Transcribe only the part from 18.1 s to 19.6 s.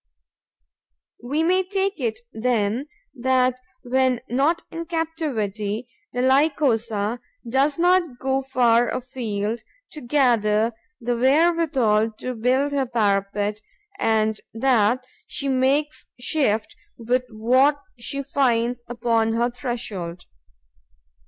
finds upon her